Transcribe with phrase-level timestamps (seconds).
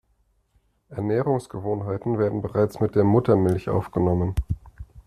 [0.89, 4.33] Ernährungsgewohnheiten werden bereits mit der Muttermilch aufgenommen.